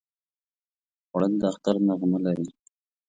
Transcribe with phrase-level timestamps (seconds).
[1.07, 2.47] خوړل د اختر نغمه لري